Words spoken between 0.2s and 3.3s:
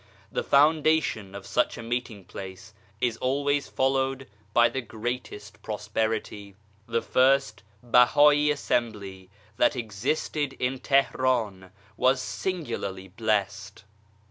The foundation of such a meeting place is